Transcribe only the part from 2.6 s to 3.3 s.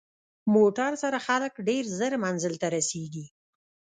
ته رسېږي.